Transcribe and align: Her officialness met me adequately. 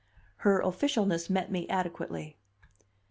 Her 0.37 0.63
officialness 0.65 1.29
met 1.29 1.51
me 1.51 1.69
adequately. 1.69 2.39